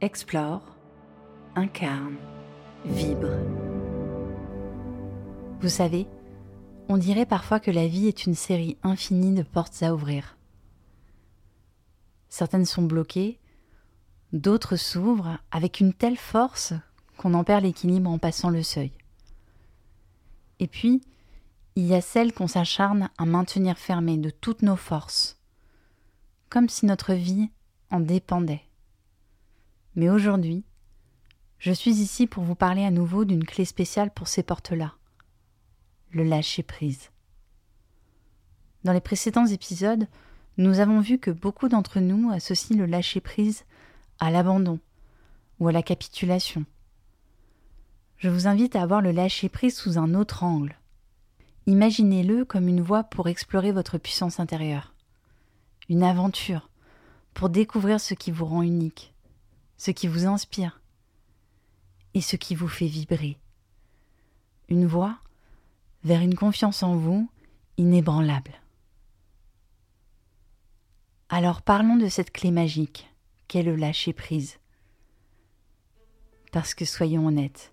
[0.00, 0.62] Explore,
[1.56, 2.16] incarne,
[2.86, 3.36] vibre.
[5.60, 6.06] Vous savez,
[6.88, 10.38] on dirait parfois que la vie est une série infinie de portes à ouvrir.
[12.30, 13.38] Certaines sont bloquées,
[14.32, 16.72] d'autres s'ouvrent avec une telle force
[17.18, 18.92] qu'on en perd l'équilibre en passant le seuil.
[20.60, 21.02] Et puis,
[21.76, 25.38] il y a celles qu'on s'acharne à maintenir fermées de toutes nos forces,
[26.48, 27.50] comme si notre vie
[27.90, 28.62] en dépendait.
[29.96, 30.64] Mais aujourd'hui,
[31.58, 34.94] je suis ici pour vous parler à nouveau d'une clé spéciale pour ces portes-là,
[36.10, 37.10] le lâcher-prise.
[38.84, 40.06] Dans les précédents épisodes,
[40.56, 43.64] nous avons vu que beaucoup d'entre nous associent le lâcher-prise
[44.20, 44.78] à l'abandon
[45.58, 46.64] ou à la capitulation.
[48.16, 50.78] Je vous invite à avoir le lâcher-prise sous un autre angle.
[51.66, 54.94] Imaginez-le comme une voie pour explorer votre puissance intérieure,
[55.90, 56.69] une aventure
[57.34, 59.14] pour découvrir ce qui vous rend unique,
[59.76, 60.80] ce qui vous inspire
[62.14, 63.38] et ce qui vous fait vibrer.
[64.68, 65.18] Une voie
[66.04, 67.28] vers une confiance en vous
[67.76, 68.52] inébranlable.
[71.28, 73.08] Alors parlons de cette clé magique
[73.48, 74.58] qu'est le lâcher prise.
[76.52, 77.72] Parce que soyons honnêtes,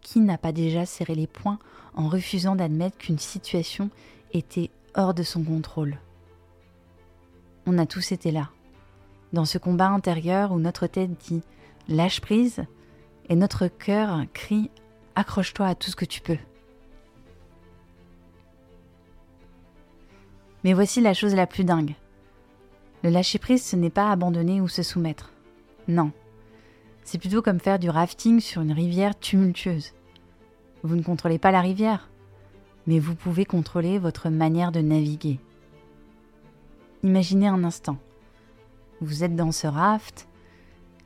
[0.00, 1.58] qui n'a pas déjà serré les poings
[1.94, 3.90] en refusant d'admettre qu'une situation
[4.32, 5.98] était hors de son contrôle?
[7.66, 8.50] On a tous été là,
[9.32, 11.42] dans ce combat intérieur où notre tête dit
[11.88, 12.64] lâche prise
[13.28, 14.70] et notre cœur crie
[15.14, 16.38] accroche-toi à tout ce que tu peux.
[20.64, 21.94] Mais voici la chose la plus dingue.
[23.02, 25.32] Le lâcher prise, ce n'est pas abandonner ou se soumettre.
[25.88, 26.12] Non.
[27.02, 29.92] C'est plutôt comme faire du rafting sur une rivière tumultueuse.
[30.84, 32.10] Vous ne contrôlez pas la rivière,
[32.86, 35.40] mais vous pouvez contrôler votre manière de naviguer.
[37.02, 37.98] Imaginez un instant.
[39.02, 40.28] Vous êtes dans ce raft,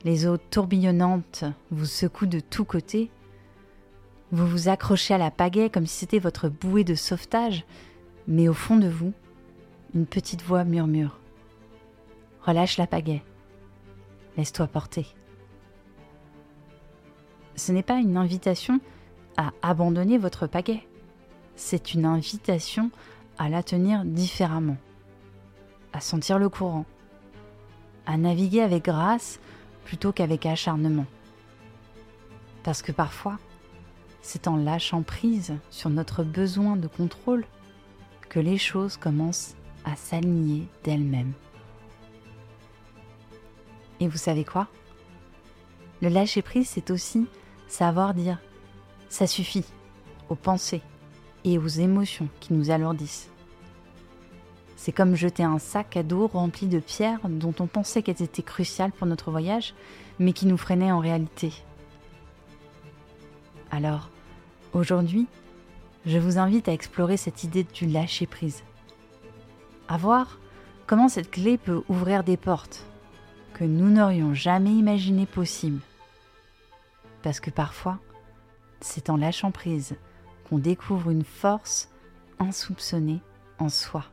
[0.03, 3.09] les eaux tourbillonnantes vous secouent de tous côtés,
[4.31, 7.65] vous vous accrochez à la pagaie comme si c'était votre bouée de sauvetage,
[8.27, 9.13] mais au fond de vous,
[9.95, 11.19] une petite voix murmure.
[12.43, 13.23] Relâche la pagaie.
[14.37, 15.07] Laisse-toi porter.
[17.55, 18.79] Ce n'est pas une invitation
[19.37, 20.87] à abandonner votre pagaie.
[21.55, 22.91] C'est une invitation
[23.39, 24.77] à la tenir différemment,
[25.93, 26.85] à sentir le courant,
[28.07, 29.39] à naviguer avec grâce
[29.83, 31.05] plutôt qu'avec acharnement.
[32.63, 33.37] Parce que parfois,
[34.21, 37.45] c'est en lâchant prise sur notre besoin de contrôle
[38.29, 41.33] que les choses commencent à s'aligner d'elles-mêmes.
[43.99, 44.67] Et vous savez quoi?
[46.01, 47.27] Le lâcher-prise, c'est aussi
[47.67, 48.39] savoir dire
[49.09, 49.65] ça suffit
[50.29, 50.81] aux pensées
[51.43, 53.29] et aux émotions qui nous alourdissent.
[54.77, 58.43] C'est comme jeter un sac à dos rempli de pierres dont on pensait qu'elles étaient
[58.43, 59.73] cruciales pour notre voyage,
[60.19, 61.51] mais qui nous freinaient en réalité.
[63.71, 64.11] Alors,
[64.73, 65.25] aujourd'hui,
[66.05, 68.63] je vous invite à explorer cette idée du lâcher-prise.
[69.87, 70.37] À voir
[70.85, 72.85] comment cette clé peut ouvrir des portes
[73.55, 75.81] que nous n'aurions jamais imaginées possibles.
[77.23, 77.97] Parce que parfois,
[78.79, 79.95] c'est en lâchant prise
[80.47, 81.89] qu'on découvre une force
[82.39, 83.21] insoupçonnée
[83.57, 84.05] en soi.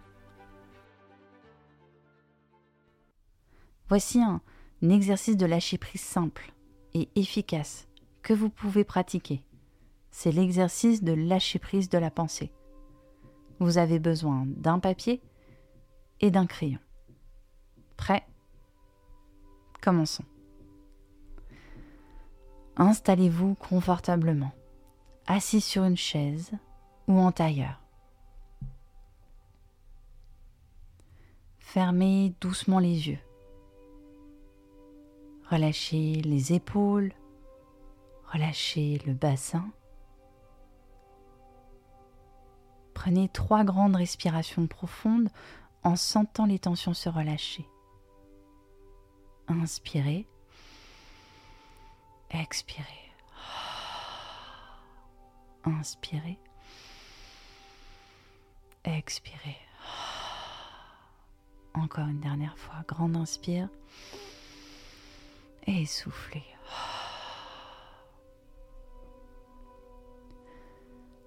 [3.89, 4.41] Voici un,
[4.83, 6.53] exercice de lâcher prise simple
[6.95, 7.87] et efficace
[8.23, 9.45] que vous pouvez pratiquer.
[10.11, 12.53] C'est l'exercice de lâcher prise de la pensée.
[13.61, 15.23] Vous avez besoin d'un papier
[16.21, 16.79] et d'un crayon.
[17.97, 18.27] Prêt?
[19.81, 20.25] Commençons.
[22.77, 24.53] Installez-vous confortablement,
[25.27, 26.51] assis sur une chaise
[27.07, 27.81] ou en tailleur.
[31.59, 33.19] Fermez doucement les yeux.
[35.55, 37.13] Relâchez les épaules,
[38.33, 39.71] relâchez le bassin.
[42.93, 45.29] Prenez trois grandes respirations profondes
[45.85, 47.69] en sentant les tensions se relâcher.
[49.47, 50.27] Inspirez,
[52.31, 53.13] expirez.
[55.63, 56.41] Inspirez,
[58.83, 59.59] expirez.
[61.75, 63.69] Encore une dernière fois, grande inspire
[65.67, 66.45] et soufflez.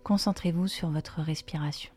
[0.03, 1.91] Concentrez-vous sur votre respiration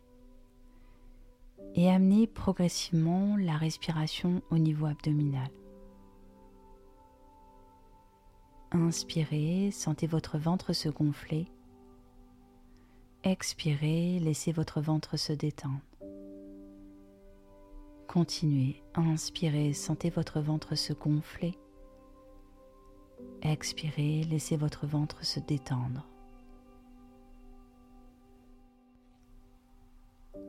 [1.74, 5.48] et amenez progressivement la respiration au niveau abdominal.
[8.72, 11.46] Inspirez, sentez votre ventre se gonfler.
[13.22, 15.80] Expirez, laissez votre ventre se détendre.
[18.08, 21.56] Continuez, inspirez, sentez votre ventre se gonfler.
[23.42, 26.06] Expirez, laissez votre ventre se détendre.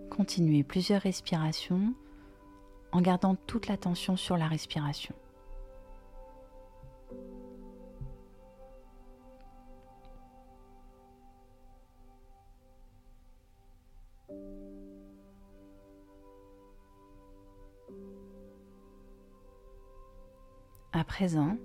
[0.10, 1.94] Continuez plusieurs respirations
[2.92, 5.16] en gardant toute l'attention sur la respiration.
[20.94, 21.56] À présent,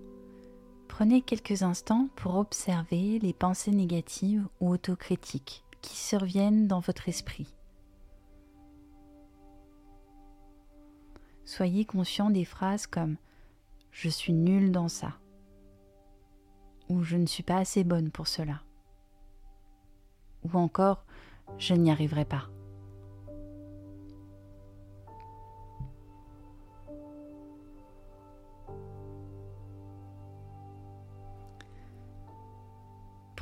[0.97, 7.55] prenez quelques instants pour observer les pensées négatives ou autocritiques qui surviennent dans votre esprit.
[11.45, 13.13] Soyez conscient des phrases comme⁇
[13.91, 15.09] Je suis nul dans ça⁇
[16.89, 18.63] ou⁇ Je ne suis pas assez bonne pour cela⁇
[20.51, 21.05] ou encore⁇
[21.59, 22.49] Je n'y arriverai pas⁇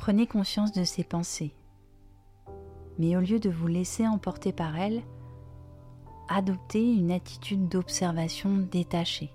[0.05, 1.55] Prenez conscience de ces pensées,
[2.99, 5.01] mais au lieu de vous laisser emporter par elles,
[6.29, 9.31] adoptez une attitude d'observation détachée.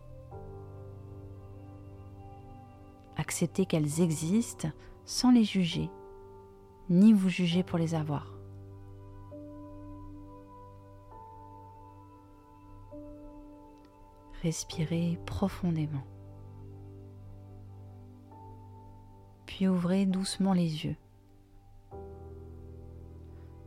[3.17, 4.69] Acceptez qu'elles existent
[5.07, 5.91] sans les juger,
[6.89, 8.33] ni vous juger pour les avoir.
[14.41, 16.07] Respirez profondément.
[19.69, 20.97] Ouvrez doucement les yeux.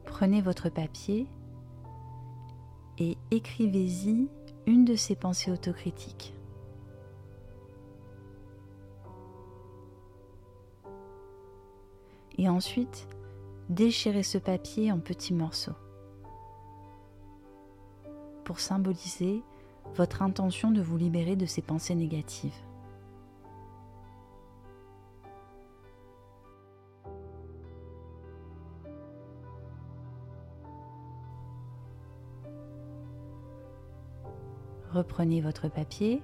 [0.05, 1.27] Prenez votre papier
[2.97, 4.27] et écrivez-y
[4.65, 6.33] une de ces pensées autocritiques.
[12.37, 13.07] Et ensuite,
[13.69, 15.75] déchirez ce papier en petits morceaux
[18.43, 19.43] pour symboliser
[19.95, 22.51] votre intention de vous libérer de ces pensées négatives.
[34.93, 36.21] Reprenez votre papier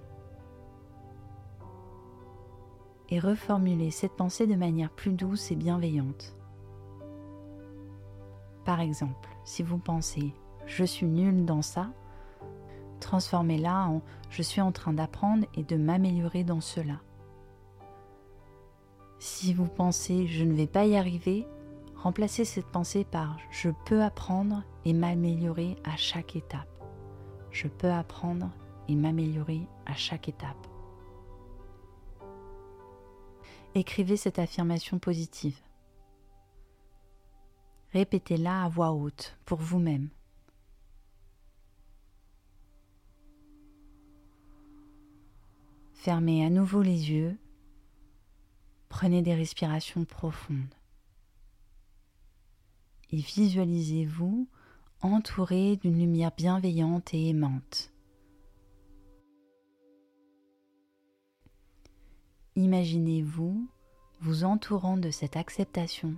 [3.09, 6.35] et reformulez cette pensée de manière plus douce et bienveillante.
[8.65, 10.33] Par exemple, si vous pensez
[10.67, 11.89] je suis nul dans ça,
[12.99, 17.01] transformez-la en je suis en train d'apprendre et de m'améliorer dans cela.
[19.17, 21.47] Si vous pensez je ne vais pas y arriver,
[21.95, 26.69] remplacez cette pensée par je peux apprendre et m'améliorer à chaque étape.
[27.51, 28.51] Je peux apprendre
[28.89, 30.67] et m'améliorer à chaque étape.
[33.75, 35.57] Écrivez cette affirmation positive.
[37.93, 40.09] Répétez-la à voix haute pour vous-même.
[45.93, 47.37] Fermez à nouveau les yeux.
[48.89, 50.73] Prenez des respirations profondes.
[53.11, 54.47] Et visualisez-vous
[55.01, 57.91] entouré d'une lumière bienveillante et aimante.
[62.59, 63.69] Imaginez-vous
[64.19, 66.17] vous entourant de cette acceptation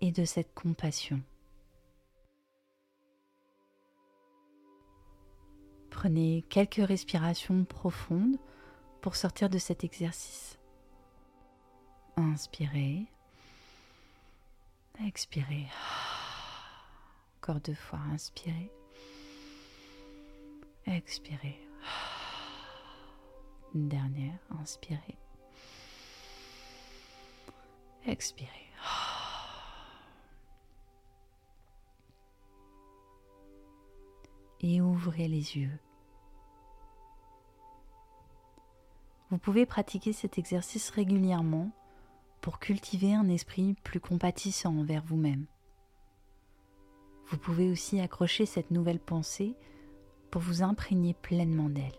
[0.00, 1.20] et de cette compassion.
[5.90, 8.36] Prenez quelques respirations profondes
[9.00, 10.56] pour sortir de cet exercice.
[12.16, 13.08] Inspirez.
[15.04, 15.66] Expirez.
[17.42, 17.98] Encore deux fois.
[18.12, 18.70] Inspirez.
[20.86, 21.58] Expirez.
[23.74, 24.38] Une dernière.
[24.60, 25.19] Inspirez.
[28.06, 28.48] Expirez.
[34.62, 35.78] Et ouvrez les yeux.
[39.30, 41.70] Vous pouvez pratiquer cet exercice régulièrement
[42.40, 45.46] pour cultiver un esprit plus compatissant envers vous-même.
[47.28, 49.54] Vous pouvez aussi accrocher cette nouvelle pensée
[50.30, 51.98] pour vous imprégner pleinement d'elle.